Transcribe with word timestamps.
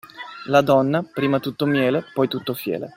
La 0.47 0.61
donna, 0.63 1.03
prima 1.03 1.39
tutto 1.39 1.67
miele, 1.67 2.03
poi 2.15 2.27
tutto 2.27 2.55
fiele. 2.55 2.89